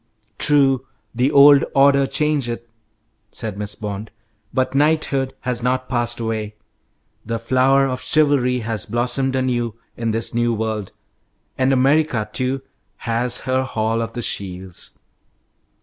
[0.39, 2.65] "True, 'the old order changeth,'"
[3.29, 4.09] said Miss Bond,
[4.51, 6.55] "but knighthood has not passed away.
[7.23, 10.91] The flower of chivalry has blossomed anew in this new world,
[11.55, 12.63] and America, too,
[13.05, 14.97] has her Hall of the Shields."